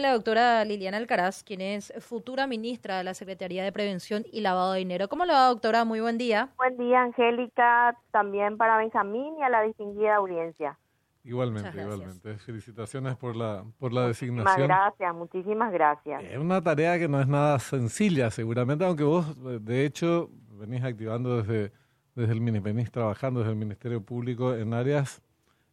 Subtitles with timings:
[0.00, 4.72] La doctora Liliana Alcaraz, quien es futura ministra de la Secretaría de Prevención y Lavado
[4.72, 5.08] de Dinero.
[5.08, 5.84] ¿Cómo le va, doctora?
[5.84, 6.50] Muy buen día.
[6.56, 10.78] Buen día, Angélica, también para Benjamín y a la distinguida audiencia.
[11.24, 12.38] Igualmente, igualmente.
[12.38, 14.44] Felicitaciones por la, por la designación.
[14.44, 16.22] Muchísimas gracias, muchísimas gracias.
[16.22, 19.26] Es una tarea que no es nada sencilla, seguramente, aunque vos,
[19.64, 21.72] de hecho, venís activando desde,
[22.14, 25.20] desde el venís trabajando desde el Ministerio Público en áreas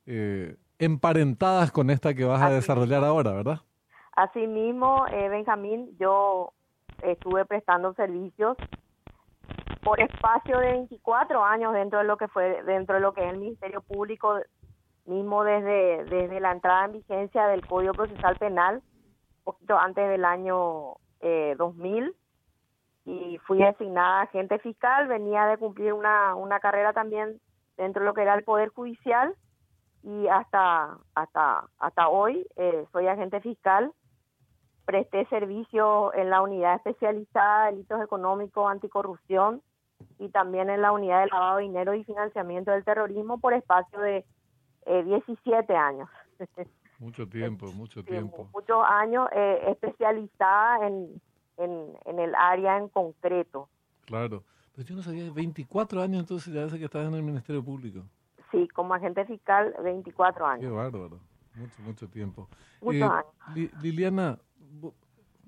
[0.07, 3.61] eh, emparentadas con esta que vas a desarrollar ahora, ¿verdad?
[4.15, 6.53] Asimismo, eh, Benjamín, yo
[7.01, 8.55] estuve prestando servicios
[9.83, 13.33] por espacio de 24 años dentro de lo que fue dentro de lo que es
[13.33, 14.39] el Ministerio Público
[15.05, 18.81] mismo desde desde la entrada en vigencia del Código Procesal Penal
[19.43, 22.15] poquito antes del año eh, 2000
[23.05, 27.39] y fui designada agente fiscal venía de cumplir una una carrera también
[27.77, 29.35] dentro de lo que era el poder judicial
[30.01, 33.93] y hasta hasta hasta hoy eh, soy agente fiscal
[34.85, 39.61] presté servicio en la unidad especializada de delitos económicos, anticorrupción
[40.19, 43.99] y también en la unidad de lavado de dinero y financiamiento del terrorismo por espacio
[43.99, 44.25] de
[44.85, 46.09] eh, 17 años.
[46.97, 48.47] Mucho tiempo, mucho tiempo.
[48.53, 51.21] muchos años eh, especializada en,
[51.57, 53.67] en, en, el área en concreto.
[54.05, 54.43] Claro.
[54.73, 58.01] Pero yo no sabía, 24 años entonces ya hace que estás en el Ministerio Público.
[58.49, 60.61] Sí, como agente fiscal, 24 años.
[60.61, 61.19] Qué bárbaro.
[61.55, 62.49] Mucho, mucho tiempo.
[62.81, 63.71] Muchos eh, años.
[63.81, 64.39] Liliana,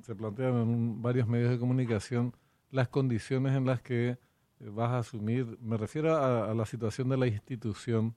[0.01, 2.33] se plantean en varios medios de comunicación
[2.71, 4.17] las condiciones en las que eh,
[4.59, 8.15] vas a asumir, me refiero a, la situación de la institución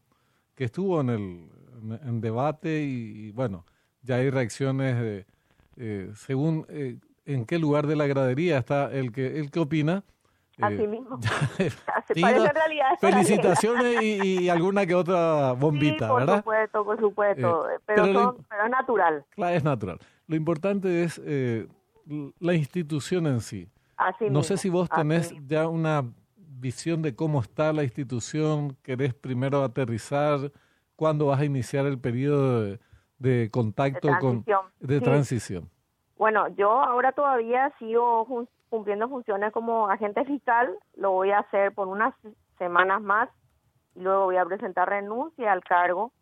[0.54, 1.48] que estuvo en el
[2.04, 3.64] en, debate y, bueno,
[4.02, 5.26] ya hay reacciones de,
[5.76, 10.04] eh, según eh, en qué lugar de la gradería está el que el que opina.
[10.60, 11.18] Así mismo.
[13.00, 16.36] felicitaciones y, alguna que otra bombita, por ¿verdad?
[16.38, 19.24] Supuesto, por supuesto, pero, pero, es natural.
[19.30, 19.98] Claro, es natural.
[20.26, 21.66] Lo importante es eh,
[22.38, 23.68] la institución en sí.
[24.30, 26.04] no sé si vos tenés ya una
[26.36, 30.52] visión de cómo está la institución, querés primero aterrizar,
[30.96, 32.78] cuándo vas a iniciar el periodo
[33.18, 34.44] de, contacto con
[34.78, 35.70] de transición.
[36.16, 38.26] Bueno, yo ahora todavía sigo
[38.70, 42.14] cumpliendo funciones como agente fiscal, lo voy a hacer por unas
[42.56, 43.28] semanas más
[43.94, 46.12] y luego voy a presentar renuncia al cargo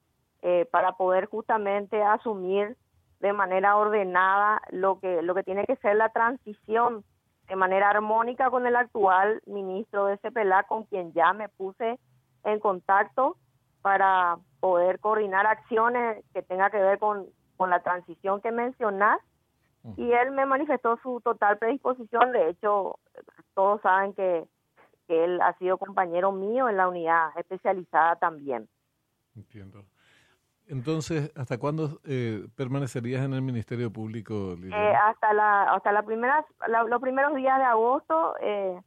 [0.42, 2.76] eh, para poder justamente asumir
[3.20, 7.04] de manera ordenada lo que lo que tiene que ser la transición
[7.48, 11.98] de manera armónica con el actual ministro de CPLA con quien ya me puse
[12.44, 13.36] en contacto
[13.82, 17.26] para poder coordinar acciones que tenga que ver con,
[17.56, 19.20] con la transición que mencionás
[19.96, 22.98] y él me manifestó su total predisposición, de hecho
[23.54, 24.44] todos saben que,
[25.06, 28.68] que él ha sido compañero mío en la unidad especializada también.
[29.34, 29.84] Entiendo.
[30.68, 34.54] Entonces, ¿hasta cuándo eh, permanecerías en el Ministerio Público?
[34.62, 36.44] Eh, hasta la hasta la primera,
[36.88, 38.78] los primeros días de agosto, eh,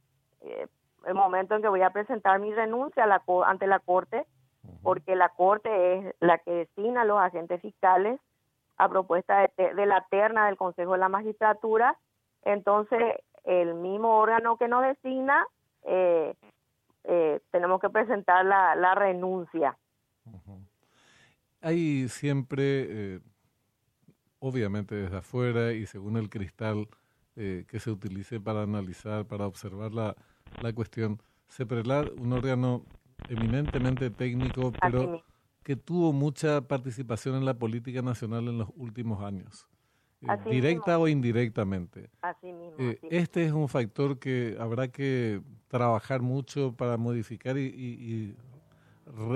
[0.42, 0.68] eh,
[1.06, 4.24] el momento en que voy a presentar mi renuncia a la, ante la Corte,
[4.82, 8.20] porque la Corte es la que designa a los agentes fiscales
[8.76, 11.98] a propuesta de, de, la terna del Consejo de la Magistratura.
[12.44, 13.00] Entonces,
[13.44, 15.46] el mismo órgano que nos designa,
[17.50, 19.76] tenemos que presentar la, la renuncia.
[21.60, 23.20] Hay siempre, eh,
[24.40, 26.88] obviamente desde afuera y según el cristal
[27.36, 30.16] eh, que se utilice para analizar, para observar la,
[30.60, 32.84] la cuestión, CEPRELAR, un órgano
[33.28, 35.22] eminentemente técnico, pero
[35.62, 39.68] que tuvo mucha participación en la política nacional en los últimos años,
[40.20, 42.10] eh, directa o indirectamente.
[43.10, 48.36] este es un factor que habrá que trabajar mucho para modificar y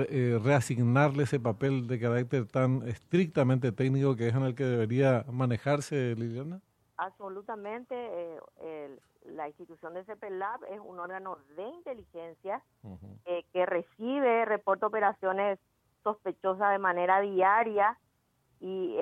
[0.09, 5.25] eh, reasignarle ese papel de carácter tan estrictamente técnico que es en el que debería
[5.29, 6.61] manejarse, Liliana?
[6.95, 7.95] Absolutamente.
[7.95, 12.63] Eh, la institución de CPLAB es un órgano de inteligencia
[13.25, 15.59] eh, que recibe, reporta operaciones
[16.07, 17.97] sospechosas de manera diaria
[18.59, 18.97] y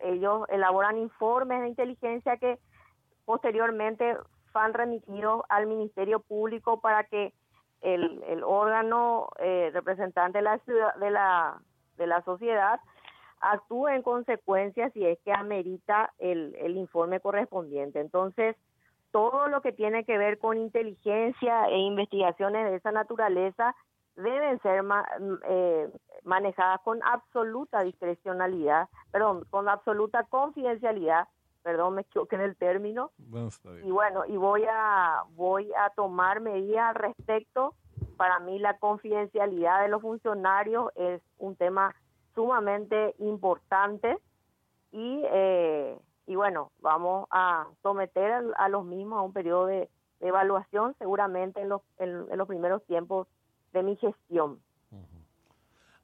[0.00, 2.58] ellos elaboran informes de inteligencia que
[3.24, 4.16] posteriormente
[4.52, 7.32] van remitidos al Ministerio Público para que
[7.82, 11.60] el, el órgano eh, representante de la, ciudad, de, la,
[11.96, 12.80] de la sociedad
[13.40, 18.00] actúe en consecuencia si es que amerita el, el informe correspondiente.
[18.00, 18.56] Entonces,
[19.12, 23.74] todo lo que tiene que ver con inteligencia e investigaciones de esa naturaleza
[24.16, 24.84] deben ser
[25.48, 25.90] eh,
[26.24, 31.28] manejadas con absoluta discrecionalidad, perdón, con absoluta confidencialidad
[31.66, 33.10] perdón, me equivoqué en el término.
[33.82, 37.74] y bueno, y voy a voy a tomar medidas al respecto.
[38.16, 41.92] Para mí la confidencialidad de los funcionarios es un tema
[42.36, 44.16] sumamente importante
[44.92, 45.98] y, eh,
[46.28, 49.90] y bueno, vamos a someter a, los mismos a un periodo de,
[50.20, 53.26] evaluación seguramente en los, en, los primeros tiempos
[53.72, 54.60] de mi gestión.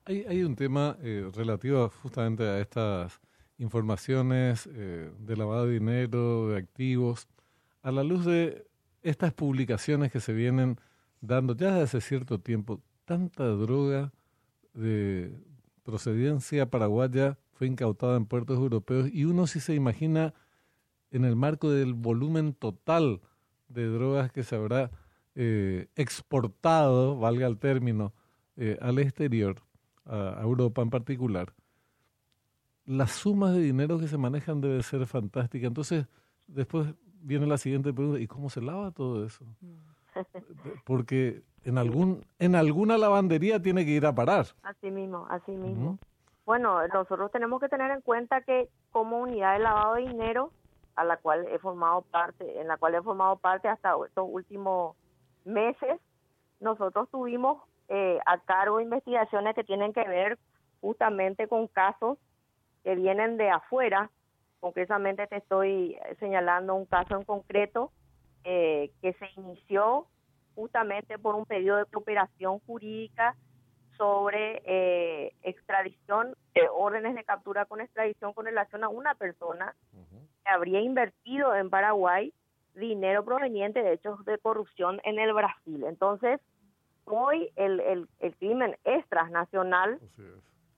[0.05, 3.21] Hay, hay un tema eh, relativo justamente a estas
[3.59, 7.29] informaciones eh, de lavado de dinero, de activos,
[7.83, 8.67] a la luz de
[9.03, 10.79] estas publicaciones que se vienen
[11.21, 14.13] dando ya desde hace cierto tiempo, tanta droga
[14.75, 15.33] de
[15.85, 20.35] procedencia paraguaya fue incautada en puertos europeos y uno sí se imagina
[21.11, 23.21] en el marco del volumen total
[23.69, 24.91] de drogas que se habrá
[25.35, 28.13] eh, exportado, valga el término,
[28.57, 29.63] eh, al exterior,
[30.05, 31.53] a, Europa en particular,
[32.85, 35.67] las sumas de dinero que se manejan debe ser fantástica.
[35.67, 36.07] Entonces,
[36.47, 39.45] después viene la siguiente pregunta, ¿y cómo se lava todo eso?
[39.61, 39.79] Mm.
[40.85, 44.47] Porque en algún en alguna lavandería tiene que ir a parar.
[44.63, 45.99] Así mismo, así mismo.
[46.45, 50.51] Bueno, nosotros tenemos que tener en cuenta que como unidad de lavado de dinero,
[50.97, 54.97] a la cual he formado parte, en la cual he formado parte hasta estos últimos
[55.45, 56.01] meses,
[56.61, 60.39] nosotros tuvimos eh, a cargo investigaciones que tienen que ver
[60.81, 62.19] justamente con casos
[62.85, 64.11] que vienen de afuera.
[64.61, 67.93] Concretamente te estoy señalando un caso en concreto
[68.45, 70.07] eh, que se inició
[70.55, 73.37] justamente por un pedido de cooperación jurídica
[73.97, 80.51] sobre eh, extradición, eh, órdenes de captura con extradición con relación a una persona que
[80.51, 82.35] habría invertido en Paraguay
[82.75, 85.85] dinero proveniente de hechos de corrupción en el Brasil.
[85.85, 86.41] Entonces,
[87.05, 89.99] hoy el, el, el crimen es transnacional.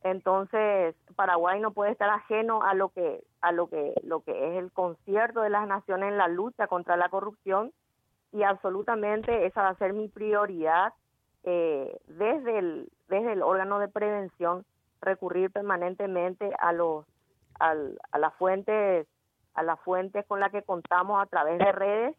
[0.02, 4.58] Entonces, Paraguay no puede estar ajeno a lo que a lo que lo que es
[4.62, 7.72] el concierto de las naciones en la lucha contra la corrupción
[8.34, 10.92] y absolutamente esa va a ser mi prioridad
[11.44, 14.64] eh, desde, el, desde el órgano de prevención,
[15.00, 17.06] recurrir permanentemente a, los,
[17.60, 17.74] a
[18.18, 19.06] las fuentes
[19.54, 22.16] a las fuentes con las que contamos a través de redes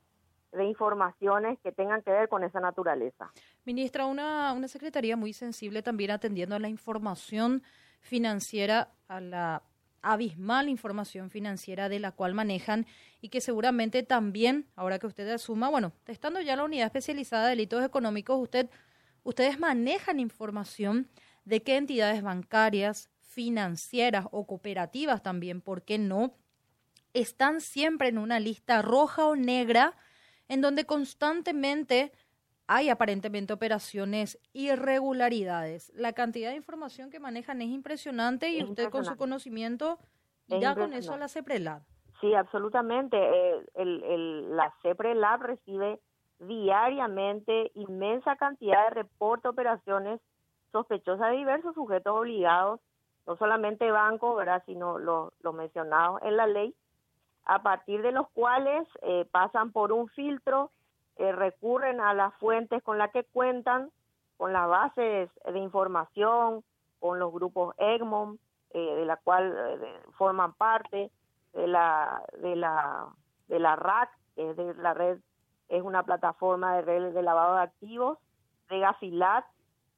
[0.51, 3.31] de informaciones que tengan que ver con esa naturaleza.
[3.65, 7.61] Ministra, una, una secretaría muy sensible también atendiendo a la información
[7.99, 9.61] financiera, a la
[10.05, 12.85] abismal información financiera de la cual manejan
[13.21, 17.49] y que seguramente también, ahora que usted asuma, bueno, estando ya la unidad especializada de
[17.51, 18.69] delitos económicos, usted,
[19.23, 21.09] ustedes manejan información
[21.43, 26.35] de qué entidades bancarias, financieras o cooperativas también, ¿por qué no?
[27.15, 29.93] Están siempre en una lista roja o negra
[30.49, 32.11] en donde constantemente
[32.67, 35.93] hay aparentemente operaciones irregularidades.
[35.95, 39.97] La cantidad de información que manejan es impresionante y usted con su conocimiento
[40.47, 41.81] irá con eso a la CEPRELAB.
[42.19, 43.17] Sí, absolutamente.
[43.17, 46.01] Eh, el, el, la CEPRELAB recibe
[46.39, 50.19] diariamente inmensa cantidad de reportes operaciones
[50.73, 52.81] sospechosas de diversos sujetos obligados,
[53.25, 54.61] no solamente bancos, ¿verdad?
[54.65, 56.75] sino los lo mencionados en la ley,
[57.45, 60.71] a partir de los cuales eh, pasan por un filtro
[61.17, 63.89] eh, recurren a las fuentes con las que cuentan,
[64.35, 66.63] con las bases de información,
[66.99, 68.39] con los grupos Egmont,
[68.71, 71.09] eh, de la cual eh, forman parte,
[71.53, 73.07] de la, de la,
[73.47, 75.19] de la RAC, que es de la red,
[75.69, 78.17] es una plataforma de redes de lavado de activos,
[78.69, 79.45] de Gafilat,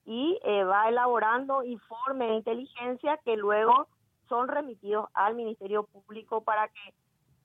[0.05, 3.88] y va elaborando informes de inteligencia que luego
[4.29, 6.94] son remitidos al Ministerio Público para que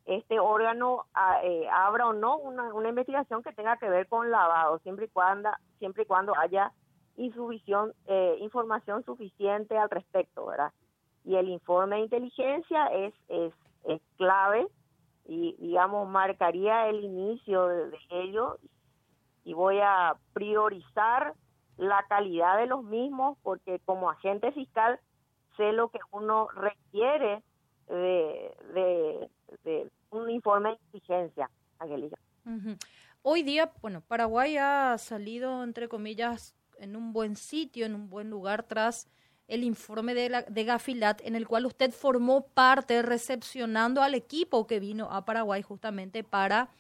[0.05, 4.31] este órgano ah, eh, abra o no una, una, investigación que tenga que ver con
[4.31, 6.73] lavado, siempre y cuando, siempre y cuando haya
[7.17, 10.73] eh, información suficiente al respecto, ¿verdad?
[11.25, 13.53] Y el informe de inteligencia es, es,
[13.85, 14.67] es clave
[15.27, 18.59] y, digamos, marcaría el inicio de, de ello
[19.45, 21.35] y voy a priorizar
[21.77, 24.99] la calidad de los mismos porque como agente fiscal
[25.57, 27.43] sé lo que uno requiere
[27.89, 29.29] de, de,
[29.65, 32.17] de un informe de exigencia, Angélica.
[33.23, 38.31] Hoy día, bueno, Paraguay ha salido, entre comillas, en un buen sitio, en un buen
[38.31, 39.07] lugar tras
[39.49, 44.67] el informe de, la, de Gafilat, en el cual usted formó parte recepcionando al equipo
[44.67, 46.71] que vino a Paraguay justamente para,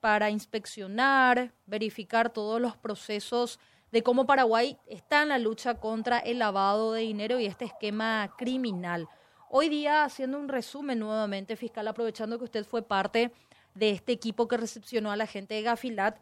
[0.00, 3.58] para inspeccionar, verificar todos los procesos
[3.90, 8.34] de cómo Paraguay está en la lucha contra el lavado de dinero y este esquema
[8.36, 9.08] criminal.
[9.50, 13.32] Hoy día, haciendo un resumen nuevamente, fiscal, aprovechando que usted fue parte
[13.74, 16.18] de este equipo que recepcionó a la gente de Gafilat,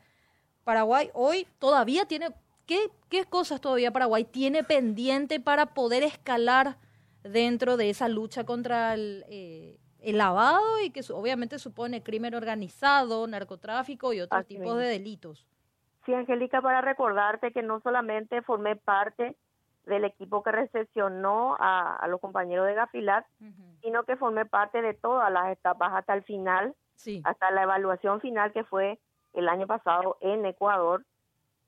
[0.63, 2.29] Paraguay hoy todavía tiene,
[2.67, 6.77] ¿qué, qué cosas todavía Paraguay tiene pendiente para poder escalar
[7.23, 14.13] dentro de esa lucha contra el, eh, lavado y que obviamente supone crimen organizado, narcotráfico
[14.13, 15.47] y otros tipos de delitos?
[16.05, 19.37] Sí, Angélica, para recordarte que no solamente formé parte
[19.87, 23.25] del equipo que recepcionó a, los compañeros de Gafilat,
[23.81, 26.75] sino que formé parte de todas las etapas hasta el final,
[27.25, 28.99] hasta la evaluación final que fue
[29.33, 31.05] el año pasado en Ecuador,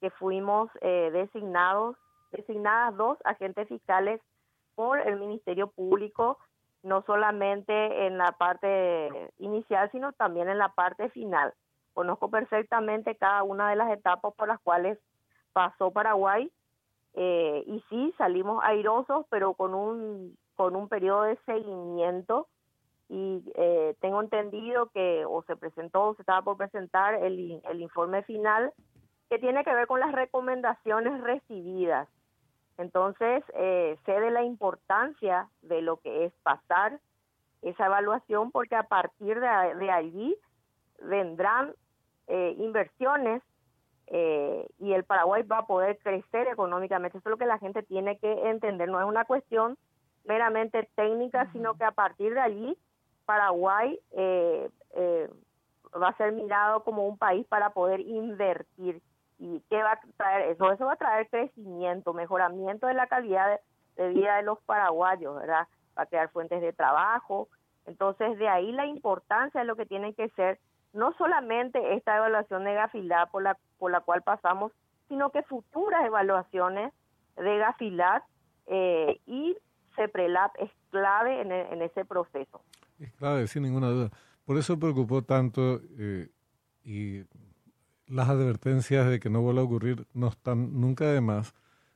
[0.00, 1.96] que fuimos eh, designados,
[2.32, 4.20] designadas dos agentes fiscales
[4.75, 6.38] por el Ministerio Público,
[6.82, 11.52] no solamente en la parte inicial, sino también en la parte final.
[11.94, 14.98] Conozco perfectamente cada una de las etapas por las cuales
[15.52, 16.50] pasó Paraguay
[17.20, 22.46] eh, y sí salimos airosos, pero con un con un periodo de seguimiento
[23.08, 27.80] y eh, tengo entendido que o se presentó o se estaba por presentar el, el
[27.80, 28.72] informe final
[29.28, 32.08] que tiene que ver con las recomendaciones recibidas.
[32.76, 37.00] Entonces, eh, sé de la importancia de lo que es pasar
[37.62, 40.37] esa evaluación porque a partir de, de allí
[41.02, 41.75] vendrán
[42.28, 43.42] eh, inversiones
[44.10, 47.18] eh, y el Paraguay va a poder crecer económicamente.
[47.18, 48.88] Eso es lo que la gente tiene que entender.
[48.88, 49.76] No es una cuestión
[50.24, 52.78] meramente técnica, sino que a partir de allí
[53.26, 55.30] Paraguay eh, eh,
[56.00, 59.02] va a ser mirado como un país para poder invertir.
[59.38, 60.72] ¿Y qué va a traer eso?
[60.72, 63.48] Eso va a traer crecimiento, mejoramiento de la calidad
[63.96, 65.68] de, de vida de los paraguayos, ¿verdad?
[65.96, 67.48] Va a crear fuentes de trabajo.
[67.86, 70.58] Entonces, de ahí la importancia de lo que tiene que ser
[70.92, 74.73] no solamente esta evaluación de Gafilat por la, por la cual pasamos,
[75.08, 76.92] sino que futuras evaluaciones
[77.37, 78.23] de Gafilat
[78.66, 79.56] eh, y
[79.97, 82.61] CEPRELAB es clave en, e, ese proceso.
[82.99, 84.11] Es clave, sin ninguna duda.
[84.44, 86.28] Por eso preocupó tanto eh,
[86.85, 87.25] y
[88.06, 91.54] las advertencias de que no vuelva a ocurrir no están nunca de más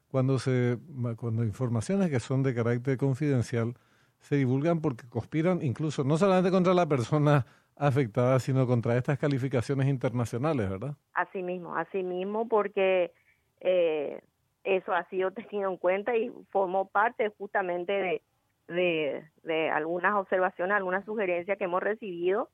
[0.09, 0.79] cuando se
[1.17, 3.75] cuando informaciones que son de carácter confidencial
[4.21, 9.88] se divulgan porque conspiran incluso no solamente contra la persona afectada, sino contra estas calificaciones
[9.88, 10.95] internacionales, ¿verdad?
[11.14, 13.12] Así mismo, así mismo, porque
[13.61, 14.21] eh,
[14.64, 18.23] eso ha sido tenido en cuenta y formó parte justamente
[18.69, 22.49] de, de, algunas observaciones, algunas sugerencias que hemos recibido,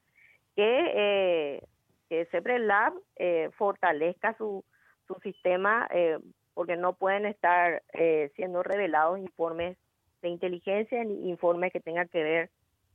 [0.57, 1.63] que, eh,
[2.09, 4.65] que CEPRELAB eh, fortalezca su,
[5.07, 6.19] su sistema, eh,
[6.55, 9.77] porque no pueden estar eh, siendo revelados informes
[10.23, 12.51] de inteligencia ni informes que tengan que ver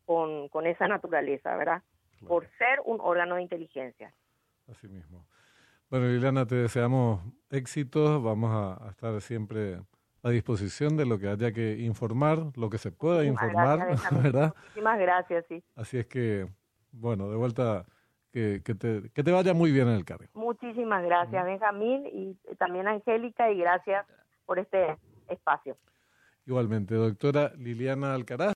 [0.06, 1.82] con, con esa naturaleza, ¿verdad?
[2.28, 4.14] Por ser un órgano de inteligencia.
[4.68, 5.26] Así mismo.
[5.90, 8.24] Bueno, Liliana, te deseamos éxitos.
[8.24, 9.80] Vamos a, estar siempre
[10.24, 13.80] a disposición de lo que haya que informar, lo que se pueda informar,
[14.24, 14.56] ¿verdad?
[14.56, 15.64] Muchísimas gracias, sí.
[15.76, 16.48] Así es que,
[16.92, 17.86] bueno, de vuelta,
[18.32, 20.26] que, que, te, que te vaya muy bien en el cargo.
[20.34, 24.06] Muchísimas gracias, Benjamín, y también Angélica, y gracias
[24.46, 24.98] por este
[25.30, 25.78] espacio.
[26.46, 28.52] Igualmente, doctora Liliana Alcaraz.